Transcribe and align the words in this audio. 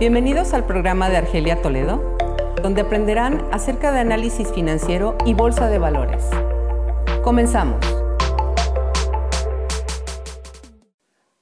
Bienvenidos 0.00 0.54
al 0.54 0.66
programa 0.66 1.10
de 1.10 1.18
Argelia 1.18 1.60
Toledo, 1.60 2.16
donde 2.62 2.80
aprenderán 2.80 3.46
acerca 3.52 3.92
de 3.92 3.98
análisis 3.98 4.50
financiero 4.50 5.18
y 5.26 5.34
bolsa 5.34 5.68
de 5.68 5.76
valores. 5.76 6.24
Comenzamos. 7.22 7.84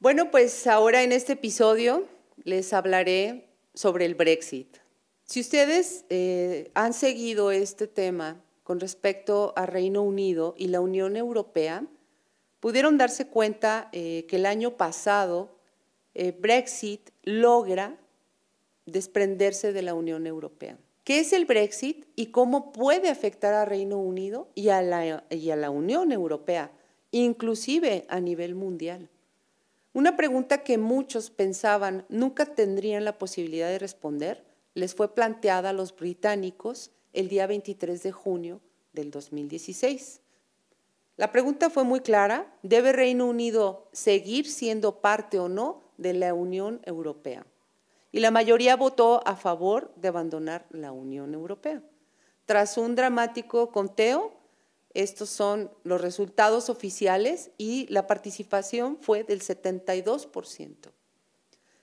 Bueno, 0.01 0.33
pues 0.33 0.67
ahora 0.67 1.05
en 1.05 1.13
este 1.13 1.35
episodio 1.35 2.03
les 2.43 2.73
hablaré 2.73 3.49
sobre 3.75 4.07
el 4.07 4.17
Brexit. 4.17 4.79
Si 5.23 5.39
ustedes 5.39 6.05
eh, 6.09 6.73
han 6.75 6.95
seguido 6.95 7.53
este 7.53 7.87
tema 7.87 8.43
con 8.65 8.81
respecto 8.81 9.53
a 9.55 9.67
Reino 9.67 10.03
Unido 10.03 10.57
y 10.59 10.67
la 10.67 10.81
Unión 10.81 11.15
Europea, 11.15 11.85
pudieron 12.59 12.99
darse 12.99 13.29
cuenta 13.29 13.89
eh, 13.93 14.27
que 14.29 14.35
el 14.35 14.47
año 14.47 14.77
pasado 14.77 15.61
eh, 16.15 16.37
Brexit 16.37 17.11
logra 17.23 17.97
desprenderse 18.93 19.73
de 19.73 19.83
la 19.83 19.95
Unión 19.95 20.27
Europea. 20.27 20.79
¿Qué 21.05 21.21
es 21.21 21.33
el 21.33 21.47
Brexit 21.47 22.07
y 22.17 22.27
cómo 22.27 22.73
puede 22.73 23.09
afectar 23.09 23.55
a 23.55 23.65
Reino 23.65 23.99
Unido 23.99 24.49
y 24.55 24.69
a 24.69 24.83
la, 24.83 25.25
y 25.31 25.51
a 25.51 25.57
la 25.57 25.71
Unión 25.71 26.13
Europea, 26.13 26.71
inclusive 27.13 28.05
a 28.09 28.21
nivel 28.21 28.55
mundial? 28.55 29.09
Una 29.95 30.17
pregunta 30.17 30.63
que 30.63 30.77
muchos 30.77 31.31
pensaban 31.31 32.05
nunca 32.09 32.47
tendrían 32.47 33.05
la 33.05 33.17
posibilidad 33.17 33.69
de 33.69 33.79
responder, 33.79 34.45
les 34.75 34.95
fue 34.95 35.15
planteada 35.15 35.71
a 35.71 35.73
los 35.73 35.97
británicos 35.97 36.91
el 37.13 37.29
día 37.29 37.47
23 37.47 38.03
de 38.03 38.13
junio 38.13 38.61
del 38.93 39.11
2016. 39.11 40.21
La 41.17 41.33
pregunta 41.33 41.71
fue 41.71 41.85
muy 41.85 42.01
clara, 42.01 42.55
¿debe 42.63 42.93
Reino 42.93 43.27
Unido 43.27 43.89
seguir 43.93 44.47
siendo 44.47 45.01
parte 45.01 45.39
o 45.39 45.49
no 45.49 45.83
de 45.97 46.13
la 46.15 46.33
Unión 46.35 46.81
Europea? 46.85 47.45
Y 48.11 48.21
la 48.21 48.31
mayoría 48.31 48.77
votó 48.77 49.27
a 49.27 49.37
favor 49.37 49.93
de 49.97 50.09
abandonar 50.09 50.67
la 50.71 50.93
Unión 50.93 51.35
Europea. 51.35 51.83
Tras 52.47 52.79
un 52.79 52.95
dramático 52.95 53.71
conteo, 53.71 54.33
estos 54.95 55.29
son 55.29 55.71
los 55.85 56.01
resultados 56.01 56.71
oficiales 56.71 57.51
y 57.59 57.87
la 57.89 58.07
participación 58.07 58.99
fue 59.01 59.23
del 59.25 59.43
72%. 59.43 60.91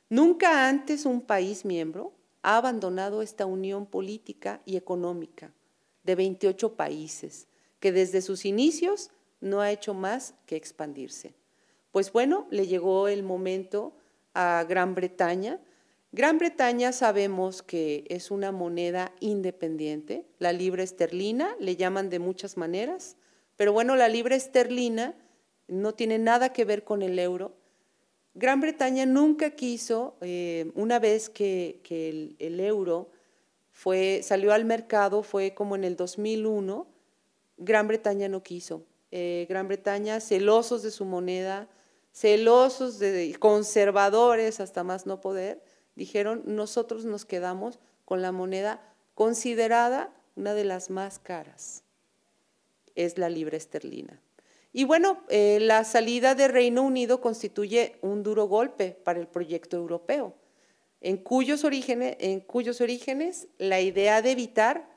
Nunca 0.09 0.67
antes 0.67 1.05
un 1.05 1.21
país 1.21 1.65
miembro 1.65 2.13
ha 2.41 2.57
abandonado 2.57 3.21
esta 3.21 3.45
unión 3.45 3.85
política 3.85 4.61
y 4.65 4.77
económica 4.77 5.53
de 6.03 6.15
28 6.15 6.75
países, 6.75 7.47
que 7.79 7.91
desde 7.91 8.21
sus 8.21 8.45
inicios 8.45 9.09
no 9.41 9.61
ha 9.61 9.71
hecho 9.71 9.93
más 9.93 10.33
que 10.45 10.55
expandirse. 10.55 11.33
Pues 11.91 12.11
bueno, 12.11 12.47
le 12.51 12.67
llegó 12.67 13.07
el 13.07 13.23
momento 13.23 13.93
a 14.33 14.65
Gran 14.67 14.95
Bretaña 14.95 15.59
Gran 16.15 16.37
Bretaña 16.37 16.93
sabemos 16.93 17.61
que 17.61 18.05
es 18.07 18.31
una 18.31 18.53
moneda 18.53 19.11
independiente, 19.19 20.25
la 20.39 20.53
libra 20.53 20.81
esterlina, 20.81 21.57
le 21.59 21.75
llaman 21.75 22.09
de 22.09 22.19
muchas 22.19 22.55
maneras, 22.55 23.17
pero 23.57 23.73
bueno, 23.73 23.97
la 23.97 24.07
libra 24.07 24.37
esterlina 24.37 25.13
no 25.67 25.93
tiene 25.93 26.17
nada 26.17 26.53
que 26.53 26.63
ver 26.63 26.85
con 26.85 27.01
el 27.01 27.19
euro. 27.19 27.57
Gran 28.33 28.61
Bretaña 28.61 29.05
nunca 29.05 29.49
quiso, 29.57 30.15
eh, 30.21 30.71
una 30.75 30.99
vez 30.99 31.29
que, 31.29 31.81
el, 32.39 32.59
euro 32.61 33.09
salió 34.21 34.53
al 34.53 34.63
mercado, 34.63 35.21
fue 35.21 35.53
como 35.53 35.75
en 35.75 35.83
el 35.83 35.97
2001, 35.97 36.87
Gran 37.57 37.89
Bretaña 37.89 38.29
no 38.29 38.41
quiso. 38.41 38.85
Eh, 39.11 39.47
Gran 39.49 39.67
Bretaña, 39.67 40.21
celosos 40.21 40.81
de 40.81 40.91
su 40.91 41.03
moneda, 41.03 41.67
celosos 42.13 42.99
de 42.99 43.35
conservadores 43.37 44.61
hasta 44.61 44.85
más 44.85 45.05
no 45.05 45.19
poder, 45.19 45.74
dijeron, 45.95 46.43
nosotros 46.45 47.05
nos 47.05 47.25
quedamos 47.25 47.79
con 48.05 48.21
la 48.21 48.31
moneda 48.31 48.81
considerada 49.13 50.13
una 50.35 50.53
de 50.53 50.65
las 50.65 50.89
más 50.89 51.19
caras, 51.19 51.83
es 52.95 53.17
la 53.17 53.29
libra 53.29 53.57
esterlina. 53.57 54.21
Y 54.73 54.83
bueno, 54.83 55.23
eh, 55.29 55.59
la 55.61 55.85
salida 55.85 56.35
de 56.35 56.49
Reino 56.49 56.83
Unido 56.83 57.21
constituye 57.21 57.95
un 58.01 58.23
duro 58.23 58.45
golpe 58.47 58.91
para 58.91 59.19
el 59.19 59.27
proyecto 59.27 59.77
europeo, 59.77 60.35
en 60.99 61.17
cuyos, 61.17 61.63
orígenes, 61.63 62.17
en 62.19 62.41
cuyos 62.41 62.81
orígenes 62.81 63.47
la 63.57 63.79
idea 63.79 64.21
de 64.21 64.31
evitar 64.31 64.89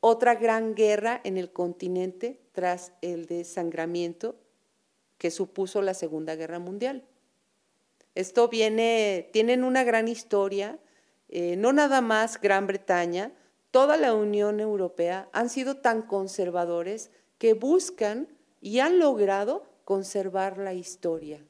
otra 0.00 0.34
gran 0.34 0.74
guerra 0.74 1.20
en 1.24 1.38
el 1.38 1.52
continente 1.52 2.38
tras 2.52 2.92
el 3.00 3.26
desangramiento 3.26 4.36
que 5.16 5.30
supuso 5.30 5.82
la 5.82 5.94
Segunda 5.94 6.36
Guerra 6.36 6.58
Mundial. 6.58 7.04
Esto 8.18 8.48
viene, 8.48 9.30
tienen 9.32 9.62
una 9.62 9.84
gran 9.84 10.08
historia, 10.08 10.76
eh, 11.28 11.54
no 11.56 11.72
nada 11.72 12.00
más 12.00 12.40
Gran 12.40 12.66
Bretaña, 12.66 13.30
toda 13.70 13.96
la 13.96 14.12
Unión 14.12 14.58
Europea 14.58 15.28
han 15.32 15.48
sido 15.48 15.76
tan 15.76 16.02
conservadores 16.02 17.12
que 17.38 17.54
buscan 17.54 18.26
y 18.60 18.80
han 18.80 18.98
logrado 18.98 19.62
conservar 19.84 20.58
la 20.58 20.74
historia. 20.74 21.46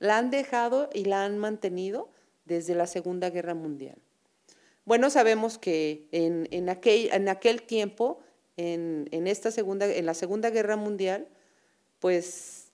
La 0.00 0.18
han 0.18 0.32
dejado 0.32 0.90
y 0.92 1.04
la 1.04 1.24
han 1.24 1.38
mantenido 1.38 2.08
desde 2.44 2.74
la 2.74 2.88
Segunda 2.88 3.30
Guerra 3.30 3.54
Mundial. 3.54 3.98
Bueno, 4.84 5.10
sabemos 5.10 5.58
que 5.58 6.08
en, 6.10 6.68
aquel, 6.68 7.62
tiempo, 7.62 8.18
en, 8.56 9.06
esta 9.28 9.52
segunda, 9.52 9.86
en 9.86 10.06
la 10.06 10.14
Segunda 10.14 10.50
Guerra 10.50 10.74
Mundial, 10.74 11.28
pues 12.00 12.72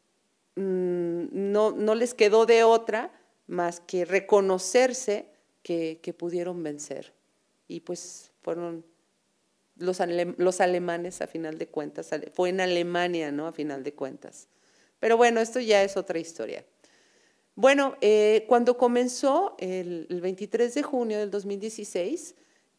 mm, 0.55 1.27
no, 1.33 1.73
no 1.73 1.95
les 1.95 2.15
quedó 2.15 2.47
de 2.47 2.65
otra 2.65 3.13
más 3.47 3.81
que 3.81 4.05
reconocerse 4.05 5.27
que, 5.63 6.15
pudieron 6.17 6.63
vencer. 6.63 7.13
Y 7.69 7.81
pues 7.81 8.31
fueron 8.43 8.85
los, 9.77 10.01
los, 10.37 10.61
alemanes 10.61 11.21
a 11.21 11.27
final 11.27 11.59
de 11.59 11.67
cuentas, 11.69 12.11
fue 12.33 12.51
en 12.51 12.61
Alemania, 12.61 13.33
¿no? 13.33 13.47
A 13.47 13.53
final 13.53 13.83
de 13.83 13.93
cuentas. 13.93 14.49
Pero 15.01 15.17
bueno, 15.17 15.41
esto 15.41 15.61
ya 15.61 15.83
es 15.83 15.97
otra 15.97 16.19
historia. 16.19 16.65
Bueno, 17.55 17.97
eh, 18.01 18.45
cuando 18.49 18.77
comenzó 18.77 19.57
el, 19.59 20.07
el, 20.11 20.21
23 20.21 20.75
de 20.75 20.83
junio 20.83 21.19
del 21.19 21.31
2016, 21.31 22.35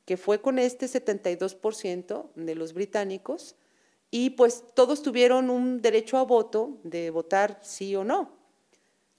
que 0.05 0.17
fue 0.17 0.39
con 0.41 0.59
este 0.59 0.85
72% 0.85 2.29
de 2.35 2.55
los 2.55 2.73
británicos, 2.73 3.55
y 4.09 4.31
pues 4.31 4.63
todos 4.73 5.01
tuvieron 5.01 5.49
un 5.49 5.81
derecho 5.81 6.17
a 6.17 6.23
voto 6.23 6.77
de 6.83 7.09
votar 7.09 7.59
sí 7.61 7.95
o 7.95 8.03
no. 8.03 8.36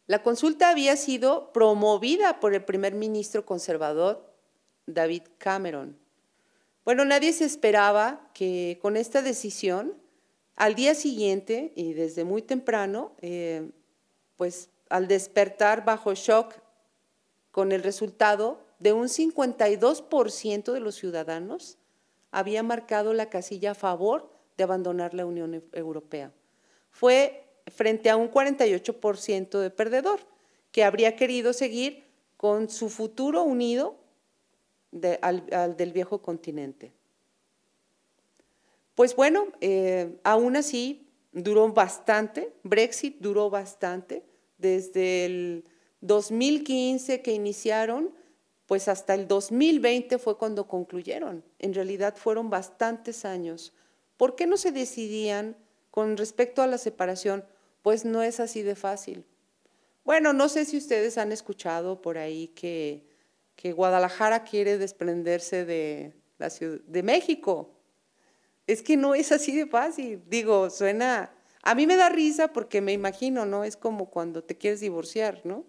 La 0.09 0.23
consulta 0.23 0.71
había 0.71 0.97
sido 0.97 1.53
promovida 1.53 2.41
por 2.41 2.55
el 2.55 2.65
primer 2.65 2.95
ministro 2.95 3.45
conservador 3.45 4.25
David 4.87 5.25
Cameron. 5.37 5.99
Bueno, 6.87 7.05
nadie 7.05 7.35
se 7.35 7.45
esperaba 7.45 8.31
que 8.33 8.79
con 8.81 8.97
esta 8.97 9.21
decisión, 9.21 9.93
al 10.57 10.75
día 10.75 10.95
siguiente 10.95 11.75
y 11.77 11.93
desde 11.93 12.25
muy 12.25 12.41
temprano, 12.41 13.13
eh, 13.21 13.71
pues 14.37 14.71
al 14.89 15.09
despertar 15.09 15.85
bajo 15.85 16.15
shock 16.15 16.55
con 17.51 17.71
el 17.71 17.83
resultado 17.83 18.61
de 18.79 18.95
un 18.95 19.09
52% 19.09 20.73
de 20.73 20.81
los 20.81 20.95
ciudadanos 20.95 21.77
había 22.31 22.63
marcado 22.63 23.13
la 23.13 23.29
casilla 23.29 23.73
a 23.73 23.75
favor 23.75 24.33
de 24.57 24.65
abandonar 24.65 25.13
la 25.13 25.27
Unión 25.27 25.63
Europea. 25.73 26.33
Fue 26.91 27.48
frente 27.71 28.11
a 28.11 28.17
un 28.17 28.31
48% 28.31 29.59
de 29.59 29.71
perdedor, 29.71 30.21
que 30.73 30.85
habría 30.85 31.17
querido 31.17 31.53
seguir 31.53 32.05
con 32.37 32.69
su 32.71 32.89
futuro 32.89 33.43
unido 33.43 33.97
al, 35.21 35.77
del 35.77 35.93
viejo 35.93 36.23
continente. 36.23 36.93
Pues 38.95 39.15
bueno, 39.15 39.49
eh, 39.61 40.19
aún 40.25 40.57
así 40.57 41.09
duró 41.33 41.69
bastante, 41.69 42.53
Brexit 42.63 43.19
duró 43.21 43.51
bastante, 43.51 44.25
desde 44.57 45.25
el 45.25 45.65
2015 46.01 47.23
que 47.23 47.33
iniciaron, 47.33 48.13
pues 48.67 48.89
hasta 48.89 49.15
el 49.15 49.27
2020 49.27 50.19
fue 50.19 50.37
cuando 50.37 50.67
concluyeron. 50.67 51.45
En 51.59 51.75
realidad 51.75 52.17
fueron 52.17 52.51
bastantes 52.51 53.25
años. 53.25 53.73
¿Por 54.17 54.35
qué 54.35 54.47
no 54.47 54.57
se 54.57 54.73
decidían 54.73 55.57
con 55.91 56.17
respecto 56.17 56.61
a 56.61 56.67
la 56.67 56.77
separación? 56.77 57.45
Pues 57.83 58.05
no 58.05 58.23
es 58.23 58.41
así 58.41 58.63
de 58.63 58.75
fácil. 58.75 59.25
Bueno, 60.05 60.33
no 60.33 60.49
sé 60.49 60.65
si 60.65 60.79
ustedes 60.79 61.19
han 61.19 61.33
escuchado 61.33 62.01
por 62.01 62.17
ahí 62.17 62.49
que, 62.49 63.05
Guadalajara 63.75 64.45
quiere 64.45 64.79
desprenderse 64.79 65.65
de, 65.65 66.15
la 66.39 66.49
ciudad, 66.49 66.81
de 66.87 67.03
México. 67.03 67.75
Es 68.67 68.83
que 68.83 68.97
no 68.97 69.15
es 69.15 69.33
así 69.33 69.55
de 69.55 69.67
fácil. 69.67 70.23
Digo, 70.29 70.71
suena, 70.71 71.31
a 71.63 71.75
mí 71.75 71.87
me 71.87 71.97
da 71.97 72.09
risa 72.09 72.53
porque 72.53 72.81
me 72.81 72.93
imagino, 72.93 73.45
¿no? 73.45 73.65
Es 73.65 73.77
como 73.77 74.09
cuando 74.09 74.43
te 74.43 74.57
quieres 74.57 74.81
divorciar, 74.81 75.43
¿no? 75.45 75.67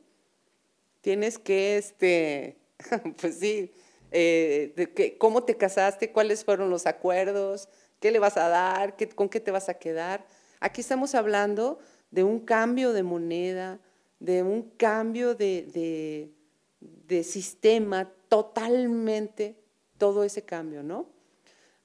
Tienes 1.02 1.40
que, 1.40 1.78
este, 1.78 2.58
pues 3.20 3.40
sí, 3.40 3.74
eh, 4.12 5.16
cómo 5.18 5.44
te 5.44 5.58
casaste, 5.58 6.12
cuáles 6.12 6.46
fueron 6.46 6.70
los 6.70 6.86
acuerdos, 6.86 7.68
qué 8.00 8.12
le 8.12 8.20
vas 8.20 8.38
a 8.38 8.48
dar, 8.48 8.96
con 9.16 9.30
qué 9.30 9.40
te 9.40 9.52
vas 9.52 9.68
a 9.70 9.74
quedar. 9.74 10.26
Aquí 10.60 10.82
estamos 10.82 11.16
hablando 11.16 11.80
de 12.12 12.24
un 12.24 12.40
cambio 12.40 12.94
de 12.94 13.04
moneda, 13.04 13.80
de 14.20 14.44
un 14.44 14.64
cambio 14.78 15.36
de, 15.36 16.32
de 16.80 17.24
sistema 17.24 18.12
totalmente 18.30 19.56
todo 19.98 20.24
ese 20.24 20.44
cambio, 20.44 20.84
¿no? 20.84 21.08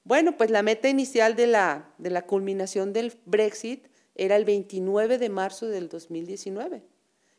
Bueno, 0.05 0.37
pues 0.37 0.51
la 0.51 0.61
meta 0.61 0.87
inicial 0.87 1.35
de 1.35 1.47
la, 1.47 1.91
de 1.97 2.11
la 2.11 2.27
culminación 2.27 2.93
del 2.93 3.19
Brexit 3.25 3.87
era 4.13 4.35
el 4.35 4.45
29 4.45 5.17
de 5.17 5.29
marzo 5.29 5.67
del 5.67 5.89
2019. 5.89 6.83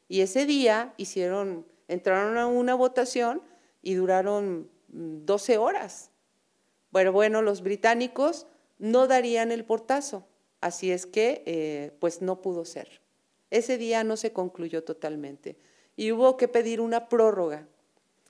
Y 0.09 0.21
ese 0.21 0.47
día 0.47 0.93
hicieron, 0.97 1.65
entraron 1.87 2.37
a 2.39 2.49
una 2.49 2.75
votación 2.75 3.41
y 3.83 3.95
duraron 3.95 4.69
12 4.89 5.59
horas. 5.59 6.11
Bueno, 6.91 7.13
bueno, 7.13 7.41
los 7.41 7.63
británicos 7.63 8.49
no 8.79 9.07
darían 9.07 9.53
el 9.53 9.65
portazo, 9.65 10.27
así 10.61 10.91
es 10.91 11.07
que 11.07 11.43
eh, 11.47 11.93
pues 12.01 12.23
no 12.23 12.43
pudo 12.43 12.65
ser. 12.65 13.01
Ese 13.51 13.79
día 13.79 14.05
no 14.05 14.17
se 14.17 14.33
concluyó 14.33 14.85
totalmente 14.85 15.57
y 15.97 16.13
hubo 16.13 16.37
que 16.37 16.49
pedir 16.49 16.81
una 16.81 17.09
prórroga. 17.09 17.67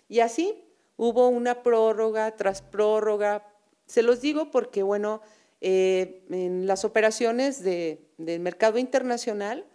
Y 0.08 0.20
así 0.20 0.64
hubo 0.96 1.28
una 1.28 1.62
prórroga 1.62 2.36
tras 2.36 2.62
prórroga. 2.62 3.46
Se 3.86 4.02
los 4.02 4.20
digo 4.20 4.50
porque, 4.50 4.82
bueno, 4.82 5.20
eh, 5.60 6.24
en 6.30 6.66
las 6.66 6.84
operaciones 6.84 7.62
del 7.62 8.40
mercado 8.40 8.78
internacional, 8.78 9.66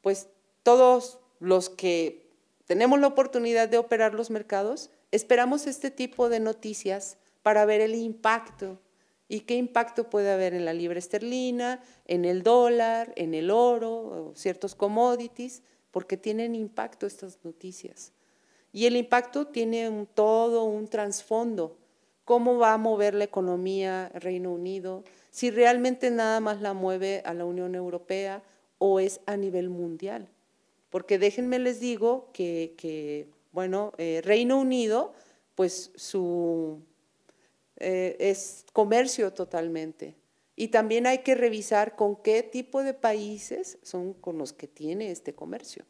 pues 0.00 0.28
todos 0.62 1.20
los 1.38 1.68
que 1.68 2.30
tenemos 2.66 2.98
la 2.98 3.06
oportunidad 3.06 3.68
de 3.68 3.78
operar 3.78 4.14
los 4.14 4.30
mercados, 4.30 4.90
esperamos 5.12 5.66
este 5.66 5.90
tipo 5.90 6.28
de 6.28 6.40
noticias 6.40 7.18
para 7.42 7.64
ver 7.64 7.80
el 7.80 7.94
impacto 7.94 8.80
y 9.28 9.40
qué 9.40 9.56
impacto 9.56 10.08
puede 10.08 10.30
haber 10.30 10.54
en 10.54 10.64
la 10.64 10.72
libra 10.72 10.98
esterlina, 10.98 11.80
en 12.06 12.24
el 12.24 12.42
dólar, 12.42 13.12
en 13.16 13.34
el 13.34 13.50
oro, 13.50 14.32
ciertos 14.34 14.74
commodities, 14.74 15.62
porque 15.90 16.16
tienen 16.16 16.54
impacto 16.54 17.06
estas 17.06 17.38
noticias. 17.42 18.12
Y 18.72 18.86
el 18.86 18.96
impacto 18.96 19.46
tiene 19.46 20.06
todo 20.14 20.64
un 20.64 20.86
trasfondo. 20.88 21.76
¿Cómo 22.24 22.58
va 22.58 22.74
a 22.74 22.78
mover 22.78 23.14
la 23.14 23.24
economía 23.24 24.10
Reino 24.14 24.52
Unido? 24.52 25.04
Si 25.30 25.50
realmente 25.50 26.10
nada 26.10 26.40
más 26.40 26.60
la 26.60 26.74
mueve 26.74 27.22
a 27.24 27.34
la 27.34 27.44
Unión 27.44 27.74
Europea 27.74 28.42
o 28.78 29.00
es 29.00 29.20
a 29.26 29.36
nivel 29.36 29.70
mundial. 29.70 30.28
Porque 30.90 31.18
déjenme 31.18 31.58
les 31.58 31.80
digo 31.80 32.30
que, 32.32 33.28
bueno, 33.52 33.92
eh, 33.96 34.20
Reino 34.24 34.58
Unido, 34.58 35.14
pues 35.54 35.90
su 35.94 36.80
eh, 37.76 38.16
es 38.18 38.64
comercio 38.72 39.32
totalmente. 39.32 40.16
Y 40.54 40.68
también 40.68 41.06
hay 41.06 41.18
que 41.18 41.34
revisar 41.34 41.96
con 41.96 42.16
qué 42.16 42.42
tipo 42.42 42.82
de 42.82 42.94
países 42.94 43.78
son 43.82 44.14
con 44.14 44.38
los 44.38 44.52
que 44.54 44.66
tiene 44.66 45.10
este 45.10 45.34
comercio. 45.34 45.84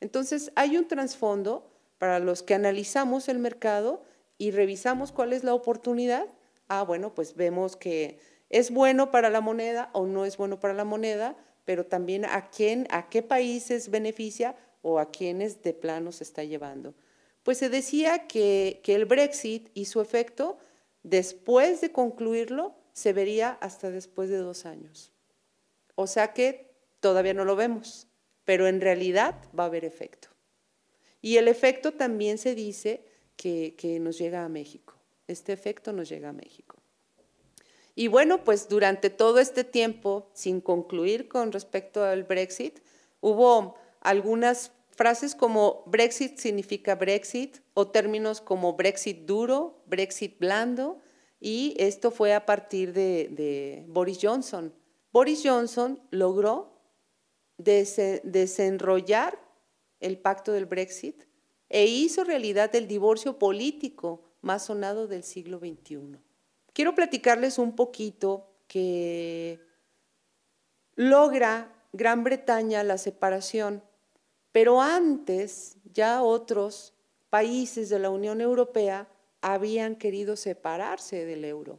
Entonces, 0.00 0.50
hay 0.54 0.76
un 0.76 0.88
trasfondo 0.88 1.70
para 1.98 2.18
los 2.18 2.42
que 2.42 2.54
analizamos 2.54 3.28
el 3.28 3.38
mercado 3.38 4.02
y 4.38 4.52
revisamos 4.52 5.12
cuál 5.12 5.32
es 5.32 5.44
la 5.44 5.52
oportunidad. 5.52 6.26
Ah, 6.68 6.82
bueno, 6.82 7.14
pues 7.14 7.34
vemos 7.34 7.76
que 7.76 8.18
es 8.48 8.70
bueno 8.70 9.10
para 9.10 9.28
la 9.28 9.40
moneda 9.40 9.90
o 9.92 10.06
no 10.06 10.24
es 10.24 10.36
bueno 10.36 10.58
para 10.58 10.74
la 10.74 10.84
moneda, 10.84 11.36
pero 11.64 11.84
también 11.84 12.24
a 12.24 12.48
quién, 12.48 12.86
a 12.90 13.10
qué 13.10 13.22
países 13.22 13.90
beneficia 13.90 14.56
o 14.80 14.98
a 14.98 15.10
quiénes 15.10 15.62
de 15.62 15.74
plano 15.74 16.12
se 16.12 16.24
está 16.24 16.44
llevando. 16.44 16.94
Pues 17.42 17.58
se 17.58 17.68
decía 17.68 18.26
que, 18.26 18.80
que 18.82 18.94
el 18.94 19.04
Brexit 19.04 19.68
y 19.74 19.86
su 19.86 20.00
efecto 20.00 20.58
Después 21.08 21.80
de 21.80 21.90
concluirlo, 21.90 22.74
se 22.92 23.14
vería 23.14 23.52
hasta 23.62 23.90
después 23.90 24.28
de 24.28 24.36
dos 24.36 24.66
años. 24.66 25.10
O 25.94 26.06
sea 26.06 26.34
que 26.34 26.70
todavía 27.00 27.32
no 27.32 27.46
lo 27.46 27.56
vemos, 27.56 28.08
pero 28.44 28.66
en 28.66 28.82
realidad 28.82 29.34
va 29.58 29.62
a 29.62 29.66
haber 29.68 29.86
efecto. 29.86 30.28
Y 31.22 31.38
el 31.38 31.48
efecto 31.48 31.92
también 31.94 32.36
se 32.36 32.54
dice 32.54 33.06
que, 33.36 33.74
nos 34.02 34.18
llega 34.18 34.44
a 34.44 34.50
México. 34.50 34.96
Este 35.26 35.54
efecto 35.54 35.94
nos 35.94 36.10
llega 36.10 36.28
a 36.28 36.34
México. 36.34 36.76
Y 37.94 38.08
bueno, 38.08 38.44
pues 38.44 38.68
durante 38.68 39.08
todo 39.08 39.38
este 39.38 39.64
tiempo, 39.64 40.28
sin 40.34 40.60
concluir 40.60 41.26
con 41.26 41.52
respecto 41.52 42.04
al 42.04 42.24
Brexit, 42.24 42.80
hubo 43.22 43.76
algunas 44.02 44.72
Frases 44.98 45.36
como 45.36 45.84
Brexit 45.86 46.38
significa 46.38 46.96
Brexit 46.96 47.58
o 47.74 47.86
términos 47.86 48.40
como 48.40 48.72
Brexit 48.72 49.26
duro, 49.26 49.80
Brexit 49.86 50.40
blando, 50.40 51.00
y 51.38 51.76
esto 51.78 52.10
fue 52.10 52.34
a 52.34 52.44
partir 52.44 52.92
de, 52.92 53.84
Boris 53.86 54.18
Johnson. 54.20 54.74
Boris 55.12 55.42
Johnson 55.44 56.02
logró 56.10 56.82
desenrollar 57.58 59.38
el 60.00 60.18
pacto 60.18 60.50
del 60.50 60.66
Brexit 60.66 61.26
e 61.68 61.86
hizo 61.86 62.24
realidad 62.24 62.74
el 62.74 62.88
divorcio 62.88 63.38
político 63.38 64.24
más 64.40 64.64
sonado 64.64 65.06
del 65.06 65.22
siglo 65.22 65.60
XXI. 65.60 66.18
Quiero 66.72 66.96
platicarles 66.96 67.58
un 67.58 67.76
poquito 67.76 68.50
que 68.66 69.60
logra 70.96 71.86
Gran 71.92 72.24
Bretaña 72.24 72.82
la 72.82 72.98
separación 72.98 73.84
pero 74.52 74.80
antes 74.80 75.76
ya 75.92 76.22
otros 76.22 76.94
países 77.30 77.88
de 77.88 77.98
la 77.98 78.10
Unión 78.10 78.40
Europea 78.40 79.08
habían 79.40 79.96
querido 79.96 80.36
separarse 80.36 81.24
del 81.24 81.44
euro 81.44 81.78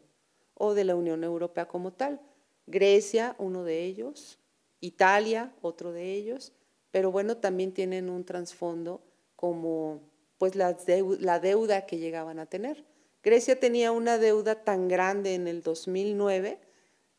o 0.54 0.74
de 0.74 0.84
la 0.84 0.96
Unión 0.96 1.24
Europea 1.24 1.68
como 1.68 1.92
tal. 1.94 2.22
Grecia, 2.68 3.36
uno 3.40 3.64
de 3.64 3.84
ellos, 3.84 4.40
Italia, 4.80 5.54
otro 5.62 5.92
de 5.92 6.14
ellos, 6.14 6.54
pero 6.92 7.12
bueno, 7.12 7.38
también 7.38 7.74
tienen 7.74 8.10
un 8.10 8.24
trasfondo 8.24 9.02
como 9.36 10.02
pues 10.38 10.56
la 10.56 10.74
deuda, 11.40 11.86
que 11.86 11.98
llegaban 11.98 12.40
a 12.40 12.46
tener. 12.46 12.86
Grecia 13.22 13.60
tenía 13.60 13.92
una 13.92 14.18
deuda 14.18 14.64
tan 14.64 14.88
grande 14.88 15.36
en 15.36 15.48
el 15.48 15.62
2009 15.62 16.60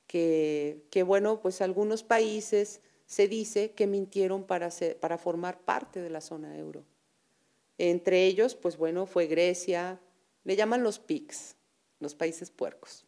que, 0.06 0.86
que 0.90 1.02
bueno, 1.02 1.40
pues 1.40 1.60
algunos 1.60 2.02
países 2.02 2.80
se 3.10 3.26
dice 3.26 3.72
que 3.72 3.88
mintieron 3.88 4.44
para, 4.44 4.68
para 5.00 5.18
formar 5.18 5.58
parte 5.62 6.00
de 6.00 6.10
la 6.10 6.20
zona 6.20 6.56
euro. 6.56 6.84
Entre 7.76 8.24
ellos, 8.26 8.54
pues 8.54 8.76
bueno, 8.76 9.04
fue 9.04 9.26
Grecia, 9.26 9.98
le 10.44 10.54
llaman 10.54 10.84
los 10.84 11.00
PICs, 11.00 11.56
los 11.98 12.14
países 12.14 12.52
puercos. 12.52 13.04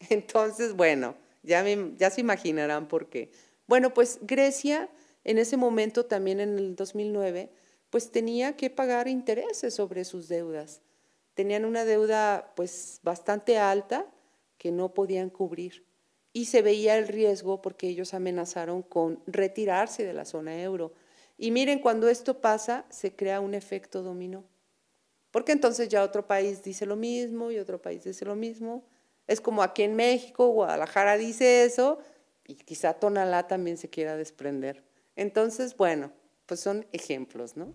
Entonces, 0.10 0.74
bueno, 0.74 1.14
ya, 1.44 1.64
ya 1.96 2.10
se 2.10 2.20
imaginarán 2.20 2.88
por 2.88 3.08
qué. 3.08 3.30
Bueno, 3.68 3.94
pues 3.94 4.18
Grecia 4.22 4.90
en 5.22 5.38
ese 5.38 5.56
momento, 5.56 6.06
también 6.06 6.40
en 6.40 6.58
el 6.58 6.74
2009, 6.74 7.52
pues 7.90 8.10
tenía 8.10 8.56
que 8.56 8.70
pagar 8.70 9.06
intereses 9.06 9.72
sobre 9.72 10.04
sus 10.04 10.26
deudas. 10.26 10.80
Tenían 11.34 11.64
una 11.64 11.84
deuda 11.84 12.52
pues 12.56 12.98
bastante 13.04 13.56
alta 13.56 14.04
que 14.58 14.72
no 14.72 14.94
podían 14.94 15.30
cubrir 15.30 15.86
y 16.36 16.44
se 16.44 16.60
veía 16.60 16.98
el 16.98 17.08
riesgo 17.08 17.62
porque 17.62 17.88
ellos 17.88 18.12
amenazaron 18.12 18.82
con 18.82 19.22
retirarse 19.26 20.04
de 20.04 20.12
la 20.12 20.26
zona 20.26 20.60
euro. 20.60 20.92
Y 21.38 21.50
miren, 21.50 21.78
cuando 21.78 22.10
esto 22.10 22.42
pasa, 22.42 22.84
se 22.90 23.16
crea 23.16 23.40
un 23.40 23.54
efecto 23.54 24.02
dominó. 24.02 24.44
Porque 25.30 25.52
entonces 25.52 25.88
ya 25.88 26.02
otro 26.02 26.26
país 26.26 26.62
dice 26.62 26.84
lo 26.84 26.94
mismo 26.94 27.50
y 27.50 27.58
otro 27.58 27.80
país 27.80 28.04
dice 28.04 28.26
lo 28.26 28.34
mismo. 28.34 28.84
Es 29.26 29.40
como 29.40 29.62
aquí 29.62 29.82
en 29.82 29.96
México, 29.96 30.48
Guadalajara 30.48 31.16
dice 31.16 31.64
eso 31.64 32.00
y 32.46 32.56
quizá 32.56 32.92
Tonalá 32.92 33.46
también 33.46 33.78
se 33.78 33.88
quiera 33.88 34.14
desprender. 34.14 34.84
Entonces, 35.16 35.74
bueno, 35.74 36.12
pues 36.44 36.60
son 36.60 36.84
ejemplos, 36.92 37.56
¿no? 37.56 37.72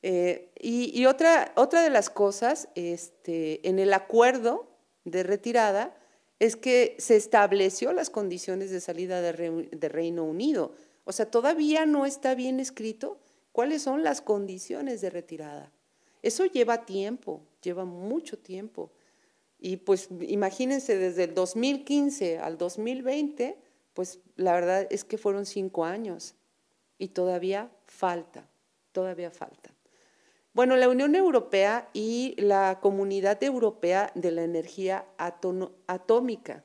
Eh, 0.00 0.50
y, 0.58 1.04
otra, 1.04 1.52
otra 1.56 1.82
de 1.82 1.90
las 1.90 2.08
cosas, 2.08 2.70
este, 2.74 3.68
en 3.68 3.78
el 3.78 3.92
acuerdo 3.92 4.66
de 5.04 5.24
retirada, 5.24 5.94
es 6.38 6.56
que 6.56 6.96
se 6.98 7.16
estableció 7.16 7.92
las 7.92 8.10
condiciones 8.10 8.70
de 8.70 8.80
salida 8.80 9.20
de, 9.22 9.88
Reino 9.88 10.24
Unido. 10.24 10.74
O 11.04 11.12
sea, 11.12 11.30
todavía 11.30 11.86
no 11.86 12.04
está 12.04 12.34
bien 12.34 12.60
escrito 12.60 13.18
cuáles 13.52 13.82
son 13.82 14.02
las 14.02 14.20
condiciones 14.20 15.00
de 15.00 15.10
retirada. 15.10 15.72
Eso 16.22 16.44
lleva 16.44 16.84
tiempo, 16.84 17.42
lleva 17.62 17.84
mucho 17.84 18.38
tiempo. 18.38 18.92
Y 19.58 19.78
pues 19.78 20.08
imagínense, 20.20 20.96
desde 20.98 21.24
el 21.24 21.34
2015 21.34 22.38
al 22.38 22.58
2020, 22.58 23.58
pues 23.94 24.20
la 24.36 24.52
verdad 24.52 24.86
es 24.90 25.04
que 25.04 25.16
fueron 25.16 25.46
cinco 25.46 25.84
años 25.84 26.34
y 26.98 27.08
todavía 27.08 27.70
falta, 27.86 28.46
todavía 28.92 29.30
falta. 29.30 29.75
Bueno, 30.56 30.78
la 30.78 30.88
Unión 30.88 31.14
Europea 31.14 31.90
y 31.92 32.34
la 32.38 32.78
Comunidad 32.80 33.44
Europea 33.44 34.10
de 34.14 34.30
la 34.30 34.42
Energía 34.42 35.06
Atómica. 35.18 36.64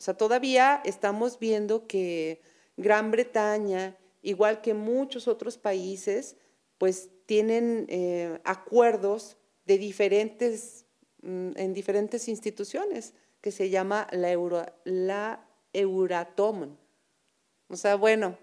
O 0.00 0.02
sea, 0.02 0.14
todavía 0.14 0.82
estamos 0.84 1.38
viendo 1.38 1.86
que 1.86 2.42
Gran 2.76 3.12
Bretaña, 3.12 3.96
igual 4.20 4.62
que 4.62 4.74
muchos 4.74 5.28
otros 5.28 5.58
países, 5.58 6.34
pues 6.76 7.08
tienen 7.24 7.86
eh, 7.88 8.40
acuerdos 8.42 9.36
de 9.64 9.78
diferentes, 9.78 10.84
mm, 11.22 11.50
en 11.54 11.72
diferentes 11.72 12.26
instituciones 12.26 13.14
que 13.40 13.52
se 13.52 13.70
llama 13.70 14.08
la, 14.10 14.74
la 14.82 15.48
Euratom. 15.72 16.76
O 17.68 17.76
sea, 17.76 17.94
bueno, 17.94 18.36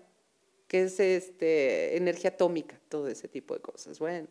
que 0.69 0.83
es 0.83 0.97
este, 1.01 1.97
energía 1.97 2.29
atómica, 2.29 2.79
todo 2.87 3.09
ese 3.09 3.27
tipo 3.27 3.53
de 3.53 3.59
cosas. 3.59 3.99
Bueno. 3.99 4.29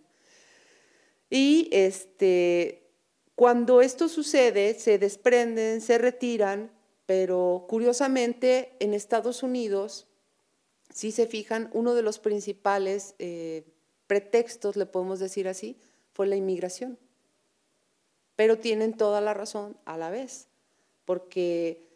Y 1.30 1.68
este, 1.70 2.90
cuando 3.36 3.80
esto 3.80 4.08
sucede, 4.08 4.74
se 4.74 4.98
desprenden, 4.98 5.80
se 5.80 5.96
retiran, 5.96 6.72
pero 7.06 7.64
curiosamente 7.68 8.76
en 8.80 8.92
Estados 8.92 9.42
Unidos, 9.42 10.08
si 10.92 11.12
se 11.12 11.26
fijan, 11.26 11.70
uno 11.72 11.94
de 11.94 12.02
los 12.02 12.18
principales 12.18 13.14
eh, 13.18 13.64
pretextos, 14.08 14.76
le 14.76 14.86
podemos 14.86 15.20
decir 15.20 15.48
así, 15.48 15.78
fue 16.12 16.26
la 16.26 16.36
inmigración. 16.36 16.98
Pero 18.34 18.58
tienen 18.58 18.96
toda 18.96 19.20
la 19.20 19.34
razón 19.34 19.76
a 19.84 19.96
la 19.96 20.10
vez, 20.10 20.48
porque 21.04 21.88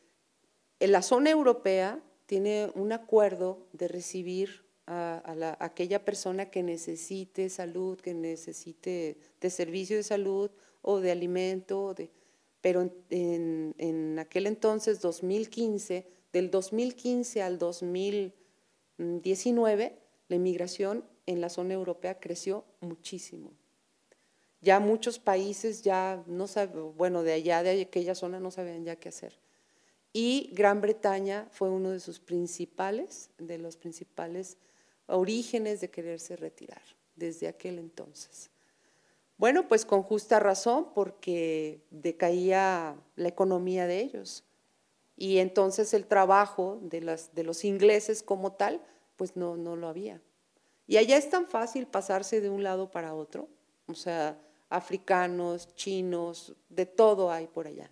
en 0.79 0.93
la 0.93 1.03
zona 1.03 1.31
europea 1.31 2.01
tiene 2.27 2.71
un 2.75 2.93
acuerdo 2.93 3.67
de 3.73 3.89
recibir 3.89 4.64
a, 4.87 5.57
aquella 5.61 6.05
persona 6.05 6.51
que 6.51 6.63
necesite 6.63 7.49
salud, 7.49 7.99
que 8.01 8.13
necesite 8.15 9.17
de 9.41 9.51
servicio 9.51 9.97
de 9.97 10.03
salud 10.03 10.51
o 10.83 11.01
de 11.01 11.11
alimento, 11.11 11.95
pero 12.61 12.93
en, 13.11 13.75
en, 13.79 14.19
aquel 14.19 14.47
entonces, 14.47 15.01
2015, 15.01 16.07
del 16.33 16.51
2015 16.51 17.43
al 17.43 17.59
2019, 17.59 19.99
la 20.29 20.37
inmigración 20.37 21.05
en 21.27 21.41
la 21.41 21.49
zona 21.49 21.75
europea 21.75 22.19
creció 22.19 22.65
muchísimo. 22.81 23.53
Ya 24.61 24.81
muchos 24.81 25.19
países 25.19 25.83
ya 25.83 26.23
no 26.27 26.47
saben, 26.47 26.97
bueno, 26.97 27.23
de 27.23 27.35
allá, 27.35 27.63
de 27.63 27.83
aquella 27.83 28.15
zona 28.15 28.41
no 28.41 28.51
sabían 28.51 28.85
ya 28.85 28.97
qué 28.97 29.11
hacer. 29.11 29.39
Y 30.13 30.51
Gran 30.53 30.81
Bretaña 30.81 31.49
fue 31.51 31.71
uno 31.71 31.91
de 31.91 32.01
sus 32.01 32.21
principales, 32.21 33.31
de 33.37 33.59
los 33.59 33.77
principales 33.77 34.57
orígenes 35.07 35.81
de 35.81 35.91
quererse 35.91 36.37
retirar 36.37 36.83
desde 37.17 37.49
aquel 37.49 37.79
entonces. 37.79 38.51
Bueno, 39.37 39.69
pues 39.69 39.85
con 39.85 40.03
justa 40.03 40.39
razón, 40.39 40.89
porque 40.95 41.81
decaía 41.91 42.97
la 43.17 43.29
economía 43.29 43.87
de 43.87 44.01
ellos. 44.01 44.45
Y 45.17 45.39
entonces 45.39 45.95
el 45.95 46.07
trabajo 46.07 46.79
de, 46.83 47.01
las, 47.01 47.35
de 47.35 47.45
los 47.45 47.65
ingleses 47.65 48.23
como 48.23 48.53
tal, 48.53 48.81
pues 49.17 49.37
no, 49.37 49.57
no 49.57 49.77
lo 49.77 49.89
había. 49.89 50.21
Y 50.87 50.97
allá 50.97 51.17
es 51.17 51.31
tan 51.31 51.47
fácil 51.47 51.87
pasarse 51.87 52.41
de 52.41 52.51
un 52.51 52.63
lado 52.63 52.91
para 52.91 53.15
otro, 53.15 53.49
o 53.87 53.95
sea, 53.95 54.39
africanos, 54.69 55.75
chinos, 55.75 56.55
de 56.69 56.87
todo 56.87 57.31
hay 57.31 57.47
por 57.47 57.67
allá. 57.67 57.91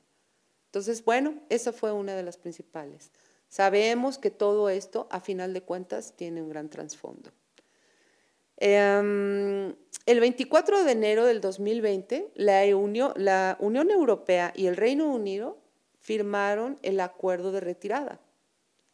Entonces, 0.66 1.04
bueno, 1.04 1.34
esa 1.48 1.72
fue 1.72 1.92
una 1.92 2.14
de 2.14 2.22
las 2.22 2.36
principales. 2.36 3.10
Sabemos 3.52 4.16
que 4.16 4.30
todo 4.30 4.70
esto, 4.70 5.06
a 5.10 5.20
final 5.20 5.52
de 5.52 5.60
cuentas, 5.60 6.14
tiene 6.16 6.40
un 6.40 6.48
gran 6.48 6.70
trasfondo. 6.70 7.32
Em, 8.56 9.76
el 10.06 10.20
24 10.20 10.84
de 10.84 10.92
enero 10.92 11.26
del 11.26 11.42
2020, 11.42 12.32
la 12.34 12.64
Unión, 12.74 13.12
la 13.14 13.58
Unión 13.60 13.90
Europea 13.90 14.54
y 14.56 14.68
el 14.68 14.76
Reino 14.78 15.06
Unido 15.12 15.58
firmaron 15.98 16.78
el 16.80 16.98
acuerdo 16.98 17.52
de 17.52 17.60
retirada, 17.60 18.22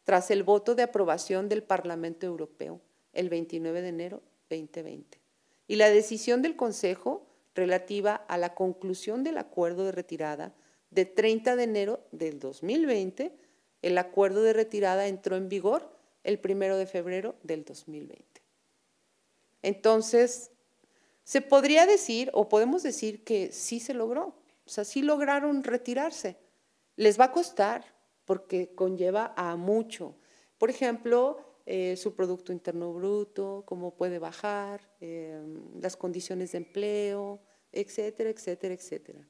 tras 0.03 0.29
el 0.29 0.43
voto 0.43 0.75
de 0.75 0.83
aprobación 0.83 1.47
del 1.47 1.63
Parlamento 1.63 2.25
Europeo 2.25 2.81
el 3.13 3.29
29 3.29 3.81
de 3.81 3.87
enero 3.87 4.21
2020. 4.49 5.21
Y 5.69 5.77
la 5.77 5.89
decisión 5.89 6.41
del 6.41 6.57
Consejo 6.57 7.25
relativa 7.55 8.13
a 8.13 8.37
la 8.37 8.55
conclusión 8.55 9.23
del 9.23 9.37
acuerdo 9.37 9.85
de 9.85 9.93
retirada 9.93 10.53
de 10.91 11.05
30 11.05 11.55
de 11.55 11.63
enero 11.63 12.01
del 12.11 12.39
2020 12.39 13.47
el 13.81 13.97
acuerdo 13.97 14.41
de 14.41 14.53
retirada 14.53 15.07
entró 15.07 15.35
en 15.35 15.49
vigor 15.49 15.89
el 16.23 16.39
primero 16.39 16.77
de 16.77 16.85
febrero 16.85 17.35
del 17.43 17.63
2020. 17.63 18.25
Entonces, 19.61 20.51
se 21.23 21.41
podría 21.41 21.85
decir, 21.85 22.29
o 22.33 22.49
podemos 22.49 22.83
decir 22.83 23.23
que 23.23 23.51
sí 23.51 23.79
se 23.79 23.93
logró, 23.93 24.35
o 24.65 24.69
sea, 24.69 24.83
sí 24.83 25.01
lograron 25.01 25.63
retirarse. 25.63 26.37
Les 26.95 27.19
va 27.19 27.25
a 27.25 27.31
costar 27.31 27.85
porque 28.25 28.73
conlleva 28.75 29.33
a 29.35 29.55
mucho. 29.55 30.15
Por 30.57 30.69
ejemplo, 30.69 31.39
eh, 31.65 31.95
su 31.97 32.13
Producto 32.15 32.51
Interno 32.51 32.93
Bruto, 32.93 33.63
cómo 33.65 33.95
puede 33.95 34.19
bajar, 34.19 34.81
eh, 35.01 35.41
las 35.79 35.95
condiciones 35.95 36.51
de 36.51 36.59
empleo, 36.59 37.39
etcétera, 37.71 38.29
etcétera, 38.29 38.73
etcétera. 38.73 39.27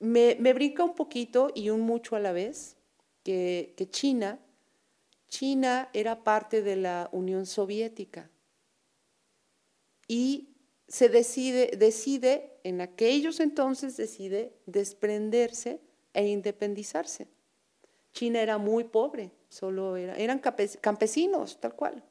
Me 0.00 0.52
brinca 0.52 0.84
un 0.84 0.94
poquito 0.94 1.50
y 1.54 1.70
un 1.70 1.80
mucho 1.80 2.14
a 2.14 2.20
la 2.20 2.32
vez 2.32 2.77
que, 3.28 3.88
China, 3.90 4.38
China 5.28 5.90
era 5.92 6.24
parte 6.24 6.62
de 6.62 6.76
la 6.76 7.10
Unión 7.12 7.44
Soviética 7.44 8.30
y 10.06 10.56
se 10.86 11.10
decide, 11.10 11.72
decide, 11.76 12.58
en 12.64 12.80
aquellos 12.80 13.40
entonces 13.40 13.98
decide 13.98 14.54
desprenderse 14.64 15.82
e 16.14 16.26
independizarse. 16.28 17.28
China 18.12 18.40
era 18.40 18.56
muy 18.56 18.84
pobre, 18.84 19.30
solo 19.50 19.98
era, 19.98 20.16
eran 20.16 20.38
campesinos, 20.38 21.60
tal 21.60 21.74
cual. 21.74 22.02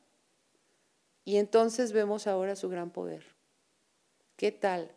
Y 1.25 1.37
entonces 1.37 1.93
vemos 1.93 2.27
ahora 2.27 2.55
su 2.55 2.69
gran 2.69 2.91
poder. 2.91 3.25
¿Qué 4.35 4.51
tal? 4.51 4.91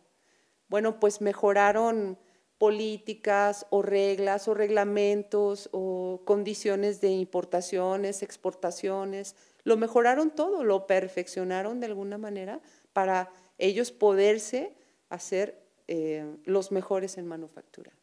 Bueno, 0.67 0.99
pues 0.99 1.19
mejoraron 1.19 2.19
políticas 2.61 3.65
o 3.71 3.81
reglas 3.81 4.47
o 4.47 4.53
reglamentos 4.53 5.67
o 5.71 6.21
condiciones 6.25 7.01
de 7.01 7.09
importaciones, 7.09 8.21
exportaciones. 8.21 9.35
Lo 9.63 9.77
mejoraron 9.77 10.29
todo, 10.29 10.63
lo 10.63 10.85
perfeccionaron 10.85 11.79
de 11.79 11.87
alguna 11.87 12.19
manera 12.19 12.61
para 12.93 13.31
ellos 13.57 13.91
poderse 13.91 14.75
hacer 15.09 15.65
eh, 15.87 16.23
los 16.45 16.71
mejores 16.71 17.17
en 17.17 17.25
manufactura. 17.25 17.93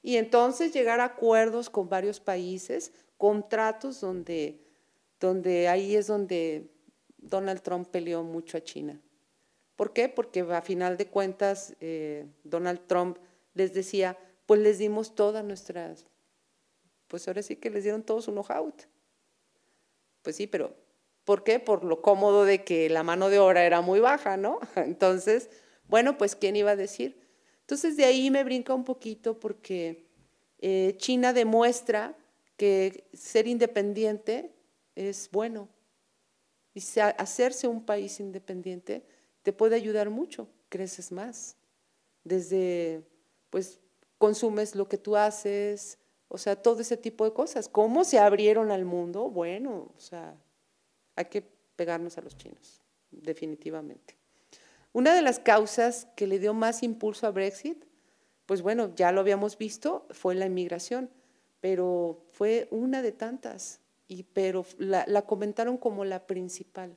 Y 0.00 0.16
entonces 0.16 0.72
llegar 0.72 1.00
a 1.00 1.04
acuerdos 1.04 1.68
con 1.68 1.90
varios 1.90 2.20
países, 2.20 2.90
contratos 3.18 4.00
donde, 4.00 4.62
donde 5.20 5.68
ahí 5.68 5.94
es 5.94 6.06
donde 6.06 6.70
Donald 7.18 7.60
Trump 7.60 7.88
peleó 7.88 8.22
mucho 8.22 8.56
a 8.56 8.62
China. 8.62 8.98
¿Por 9.76 9.92
qué? 9.92 10.08
Porque 10.08 10.40
a 10.40 10.62
final 10.62 10.96
de 10.96 11.08
cuentas 11.08 11.76
eh, 11.80 12.24
Donald 12.44 12.86
Trump 12.86 13.18
les 13.54 13.72
decía, 13.72 14.18
pues 14.46 14.60
les 14.60 14.78
dimos 14.78 15.14
todas 15.14 15.44
nuestras, 15.44 16.06
pues 17.08 17.26
ahora 17.28 17.42
sí 17.42 17.56
que 17.56 17.70
les 17.70 17.84
dieron 17.84 18.02
todos 18.02 18.28
un 18.28 18.34
know-how. 18.34 18.72
Pues 20.22 20.36
sí, 20.36 20.46
pero 20.46 20.74
¿por 21.24 21.44
qué? 21.44 21.60
Por 21.60 21.84
lo 21.84 22.02
cómodo 22.02 22.44
de 22.44 22.64
que 22.64 22.90
la 22.90 23.02
mano 23.02 23.30
de 23.30 23.38
obra 23.38 23.64
era 23.64 23.80
muy 23.80 24.00
baja, 24.00 24.36
¿no? 24.36 24.58
Entonces, 24.76 25.50
bueno, 25.88 26.18
pues 26.18 26.36
¿quién 26.36 26.56
iba 26.56 26.72
a 26.72 26.76
decir? 26.76 27.20
Entonces 27.60 27.96
de 27.96 28.04
ahí 28.04 28.30
me 28.30 28.44
brinca 28.44 28.74
un 28.74 28.84
poquito 28.84 29.40
porque 29.40 30.06
eh, 30.58 30.94
China 30.98 31.32
demuestra 31.32 32.16
que 32.56 33.08
ser 33.12 33.46
independiente 33.46 34.54
es 34.94 35.30
bueno. 35.30 35.68
Y 36.74 36.82
hacerse 36.98 37.68
un 37.68 37.84
país 37.84 38.18
independiente 38.18 39.06
te 39.42 39.52
puede 39.52 39.76
ayudar 39.76 40.10
mucho, 40.10 40.48
creces 40.68 41.12
más. 41.12 41.56
Desde 42.24 43.04
pues 43.54 43.78
consumes 44.18 44.74
lo 44.74 44.88
que 44.88 44.98
tú 44.98 45.14
haces, 45.16 46.00
o 46.26 46.38
sea, 46.38 46.60
todo 46.60 46.80
ese 46.80 46.96
tipo 46.96 47.24
de 47.24 47.32
cosas. 47.32 47.68
¿Cómo 47.68 48.02
se 48.02 48.18
abrieron 48.18 48.72
al 48.72 48.84
mundo? 48.84 49.30
Bueno, 49.30 49.92
o 49.96 50.00
sea, 50.00 50.34
hay 51.14 51.26
que 51.26 51.42
pegarnos 51.76 52.18
a 52.18 52.22
los 52.22 52.36
chinos, 52.36 52.82
definitivamente. 53.12 54.16
Una 54.92 55.14
de 55.14 55.22
las 55.22 55.38
causas 55.38 56.08
que 56.16 56.26
le 56.26 56.40
dio 56.40 56.52
más 56.52 56.82
impulso 56.82 57.28
a 57.28 57.30
Brexit, 57.30 57.84
pues 58.44 58.60
bueno, 58.60 58.92
ya 58.96 59.12
lo 59.12 59.20
habíamos 59.20 59.56
visto, 59.56 60.08
fue 60.10 60.34
la 60.34 60.46
inmigración, 60.46 61.08
pero 61.60 62.26
fue 62.32 62.66
una 62.72 63.02
de 63.02 63.12
tantas, 63.12 63.78
y, 64.08 64.24
pero 64.24 64.66
la, 64.78 65.04
la 65.06 65.26
comentaron 65.26 65.78
como 65.78 66.04
la 66.04 66.26
principal, 66.26 66.96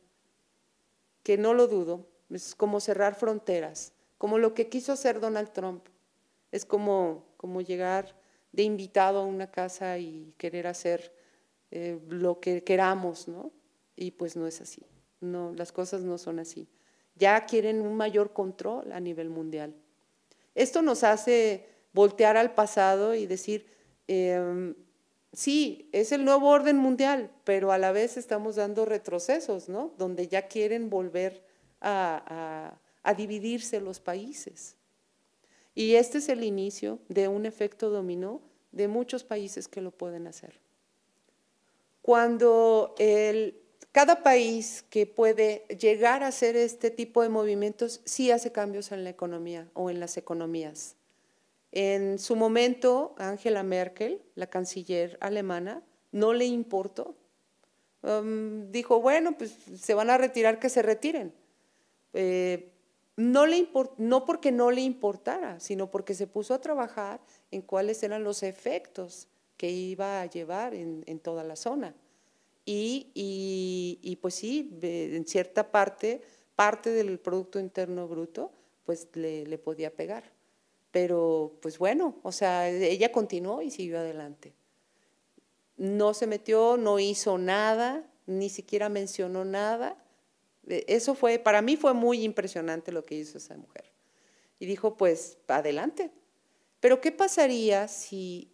que 1.22 1.38
no 1.38 1.54
lo 1.54 1.68
dudo, 1.68 2.08
es 2.32 2.56
como 2.56 2.80
cerrar 2.80 3.14
fronteras, 3.14 3.94
como 4.18 4.40
lo 4.40 4.56
que 4.56 4.70
quiso 4.70 4.92
hacer 4.92 5.20
Donald 5.20 5.54
Trump 5.54 5.88
es 6.52 6.66
como, 6.66 7.26
como 7.38 7.62
llegar 7.62 8.16
de 8.52 8.64
invitado 8.64 9.20
a 9.20 9.26
una 9.26 9.52
casa 9.52 9.98
y 9.98 10.34
querer 10.38 10.68
hacer 10.68 11.14
eh, 11.72 12.00
lo 12.10 12.40
que 12.40 12.64
queramos, 12.64 13.28
¿no? 13.28 13.52
Y 13.96 14.12
pues 14.12 14.36
no 14.36 14.48
es 14.48 14.62
así. 14.62 14.86
No, 15.20 15.54
las 15.54 15.72
cosas 15.72 16.02
no 16.02 16.18
son 16.18 16.40
así. 16.40 16.68
Ya 17.16 17.46
quieren 17.46 17.82
un 17.82 17.96
mayor 17.96 18.34
control 18.34 18.92
a 18.92 19.00
nivel 19.00 19.30
mundial. 19.30 19.76
Esto 20.56 20.82
nos 20.82 21.04
hace 21.04 21.68
voltear 21.94 22.38
al 22.38 22.54
pasado 22.54 23.16
y 23.16 23.26
decir, 23.26 23.68
em, 24.08 24.76
sí, 25.34 25.90
es 25.92 26.12
el 26.12 26.24
nuevo 26.24 26.50
orden 26.50 26.78
mundial, 26.78 27.32
pero 27.44 27.72
a 27.72 27.78
la 27.78 27.92
vez 27.92 28.18
estamos 28.18 28.56
dando 28.56 28.86
retrocesos, 28.86 29.68
¿no? 29.68 29.94
Donde 29.98 30.28
ya 30.28 30.48
quieren 30.48 30.90
volver 30.90 31.44
a 31.80 32.80
dividirse 33.16 33.80
los 33.82 34.00
países. 34.00 34.78
Y 35.78 35.94
este 35.94 36.18
es 36.18 36.28
el 36.28 36.44
inicio 36.44 36.98
de 37.08 37.28
un 37.28 37.46
efecto 37.46 37.92
dominó 37.92 38.42
de 38.72 38.88
muchos 38.88 39.24
países 39.24 39.68
que 39.68 39.80
lo 39.80 39.92
pueden 39.92 40.26
hacer. 40.26 40.60
Cuando 42.02 42.96
el 42.98 43.62
cada 43.92 44.24
país 44.24 44.84
que 44.90 45.06
puede 45.06 45.68
llegar 45.80 46.24
a 46.24 46.30
hacer 46.30 46.56
este 46.56 46.90
tipo 46.90 47.22
de 47.22 47.30
movimientos 47.30 48.02
sí 48.06 48.32
hace 48.32 48.52
cambios 48.52 48.92
en 48.92 49.04
la 49.04 49.12
economía 49.12 49.70
o 49.76 49.92
en 49.92 50.00
las 50.00 50.18
economías. 50.18 50.96
En 51.72 52.18
su 52.18 52.36
momento, 52.36 53.14
Angela 53.20 53.62
Merkel, 53.62 54.24
la 54.34 54.48
canciller 54.48 55.16
alemana, 55.22 55.84
no 56.12 56.34
le 56.34 56.46
importó. 56.46 57.16
Um, 58.02 58.72
dijo, 58.72 59.00
bueno, 59.00 59.38
pues 59.38 59.56
se 59.80 59.94
van 59.94 60.10
a 60.10 60.18
retirar, 60.18 60.58
que 60.58 60.70
se 60.70 60.82
retiren. 60.82 61.34
Eh, 62.14 62.72
no, 63.18 63.48
le 63.48 63.68
no 63.98 64.26
porque 64.26 64.52
no 64.52 64.72
le 64.72 64.82
importara, 64.82 65.60
sino 65.60 65.90
porque 65.90 66.14
se 66.14 66.28
puso 66.28 66.54
a 66.54 66.62
trabajar 66.62 67.20
en 67.50 67.64
cuáles 67.64 68.02
eran 68.04 68.24
los 68.24 68.44
efectos 68.44 69.28
que 69.58 69.72
iba 69.72 70.22
a 70.22 70.28
llevar 70.28 70.76
en, 70.76 71.20
toda 71.20 71.44
la 71.44 71.56
zona. 71.56 71.96
Y, 72.64 74.20
pues 74.22 74.36
sí, 74.36 74.78
en 74.82 75.26
cierta 75.26 75.72
parte, 75.72 76.22
parte 76.56 76.92
del 76.92 77.20
Producto 77.20 77.60
Interno 77.60 78.08
Bruto, 78.08 78.52
pues 78.86 79.08
le, 79.16 79.58
podía 79.58 79.92
pegar. 79.92 80.24
Pero 80.92 81.58
pues 81.62 81.80
bueno, 81.80 82.18
o 82.22 82.32
sea, 82.32 82.70
ella 82.70 83.12
continuó 83.12 83.64
y 83.64 83.72
siguió 83.72 83.98
adelante. 83.98 84.54
No 85.76 86.14
se 86.14 86.28
metió, 86.28 86.78
no 86.78 87.00
hizo 87.00 87.38
nada, 87.38 88.06
ni 88.28 88.50
siquiera 88.50 88.90
mencionó 88.90 89.44
nada. 89.44 89.98
Eso 90.68 91.16
fue, 91.16 91.40
para 91.40 91.62
mí 91.62 91.78
fue 91.78 91.94
muy 91.94 92.24
impresionante 92.24 92.92
lo 92.92 93.06
que 93.06 93.16
hizo 93.16 93.38
esa 93.38 93.56
mujer. 93.56 93.86
Y 94.60 94.66
dijo, 94.66 94.98
pues, 94.98 95.38
adelante. 95.48 96.12
Pero 96.80 97.02
¿qué 97.02 97.12
pasaría 97.12 97.88
si 97.88 98.52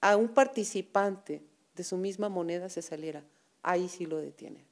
a 0.00 0.16
un 0.16 0.28
participante 0.28 1.42
de 1.74 1.84
su 1.84 1.96
misma 1.96 2.28
moneda 2.28 2.68
se 2.68 2.82
saliera? 2.82 3.24
Ahí 3.62 3.88
sí 3.88 4.06
lo 4.06 4.18
detiene. 4.18 4.64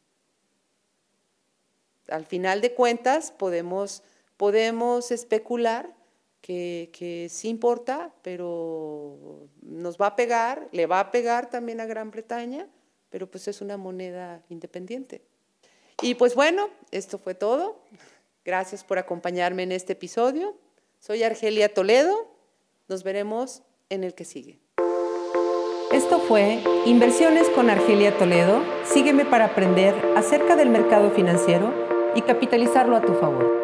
Al 2.09 2.25
final 2.25 2.61
de 2.62 2.73
cuentas 2.73 3.30
podemos, 3.30 4.02
podemos 4.37 5.11
especular 5.11 5.95
que, 6.40 6.90
que 6.92 7.28
sí 7.28 7.49
importa, 7.49 8.14
pero 8.23 9.49
nos 9.61 9.99
va 9.99 10.07
a 10.07 10.16
pegar, 10.16 10.68
le 10.73 10.87
va 10.87 11.00
a 11.00 11.11
pegar 11.11 11.50
también 11.50 11.80
a 11.80 11.87
Gran 11.87 12.11
Bretaña, 12.11 12.66
pero 13.11 13.30
pues 13.30 13.47
es 13.49 13.61
una 13.61 13.76
moneda 13.76 14.42
independiente. 14.49 15.23
Y 16.00 16.14
pues 16.14 16.35
bueno, 16.35 16.69
esto 16.90 17.19
fue 17.19 17.35
todo. 17.35 17.81
Gracias 18.45 18.85
por 18.85 18.99
acompañarme 18.99 19.64
en 19.64 19.73
este 19.73 19.95
episodio. 19.95 20.57
Soy 21.00 21.23
Argelia 21.23 21.73
Toledo. 21.73 22.28
Nos 22.88 23.02
veremos 23.02 23.62
en 23.90 24.05
el 24.05 24.14
que 24.14 24.25
sigue. 24.25 24.61
Esto 25.93 26.21
fue 26.21 26.62
Inversiones 26.87 27.49
con 27.50 27.71
Argelia 27.71 28.17
Toledo. 28.17 28.62
Sígueme 28.85 29.25
para 29.25 29.47
aprender 29.47 29.95
acerca 30.17 30.55
del 30.55 30.71
mercado 30.71 31.11
financiero 31.11 31.73
y 32.14 32.23
capitalizarlo 32.23 32.97
a 32.97 33.02
tu 33.02 33.14
favor. 33.14 33.58